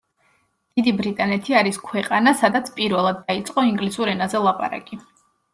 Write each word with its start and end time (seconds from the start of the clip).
დიდი 0.79 0.93
ბრიტანეთი 1.01 1.57
არის 1.59 1.77
ქვეყანა, 1.89 2.33
სადაც 2.41 2.71
პირველად 2.79 3.23
დაიწყო 3.29 3.67
ინგლისურ 3.73 4.15
ენაზე 4.15 4.43
ლაპარაკი. 4.51 5.03